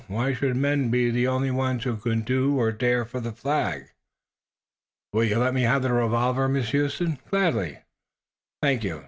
"Why 0.07 0.33
should 0.33 0.55
men 0.55 0.89
be 0.89 1.11
the 1.11 1.27
only 1.27 1.51
ones 1.51 1.83
who 1.83 1.95
can 1.95 2.21
do 2.21 2.57
or 2.57 2.71
dare 2.71 3.05
for 3.05 3.19
the 3.19 3.31
Flag?" 3.31 3.91
"Will 5.13 5.25
you 5.25 5.37
let 5.37 5.53
me 5.53 5.61
have 5.61 5.83
the 5.83 5.93
revolver, 5.93 6.49
Miss 6.49 6.71
Huston?" 6.71 7.19
"Gladly." 7.29 7.77
"Thank 8.63 8.83
you. 8.83 8.99